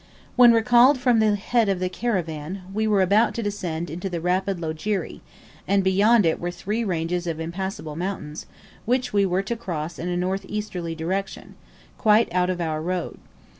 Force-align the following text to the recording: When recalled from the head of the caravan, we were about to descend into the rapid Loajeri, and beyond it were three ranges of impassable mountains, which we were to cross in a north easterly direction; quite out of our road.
When 0.35 0.51
recalled 0.51 0.97
from 0.97 1.19
the 1.19 1.35
head 1.35 1.69
of 1.69 1.79
the 1.79 1.87
caravan, 1.87 2.63
we 2.73 2.87
were 2.87 3.03
about 3.03 3.35
to 3.35 3.43
descend 3.43 3.87
into 3.87 4.09
the 4.09 4.19
rapid 4.19 4.59
Loajeri, 4.59 5.21
and 5.67 5.83
beyond 5.83 6.25
it 6.25 6.39
were 6.39 6.49
three 6.49 6.83
ranges 6.83 7.27
of 7.27 7.39
impassable 7.39 7.95
mountains, 7.95 8.47
which 8.85 9.13
we 9.13 9.27
were 9.27 9.43
to 9.43 9.55
cross 9.55 9.99
in 9.99 10.09
a 10.09 10.17
north 10.17 10.43
easterly 10.49 10.95
direction; 10.95 11.53
quite 11.99 12.33
out 12.33 12.49
of 12.49 12.59
our 12.59 12.81
road. 12.81 13.19